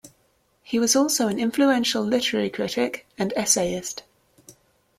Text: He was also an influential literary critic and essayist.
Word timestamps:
He 0.63 0.79
was 0.79 0.95
also 0.95 1.27
an 1.27 1.37
influential 1.37 2.01
literary 2.01 2.49
critic 2.49 3.05
and 3.19 3.31
essayist. 3.35 4.01